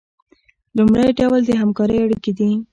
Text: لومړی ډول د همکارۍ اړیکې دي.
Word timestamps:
لومړی 0.77 1.09
ډول 1.19 1.39
د 1.45 1.51
همکارۍ 1.61 1.97
اړیکې 2.01 2.31
دي. 2.37 2.51